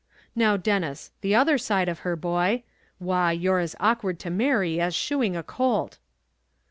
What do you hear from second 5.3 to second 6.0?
a colt."